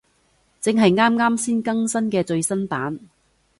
[0.59, 2.99] 正係啱啱先更新嘅最新版